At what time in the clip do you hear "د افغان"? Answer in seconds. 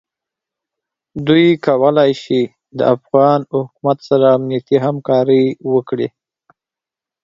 2.77-3.39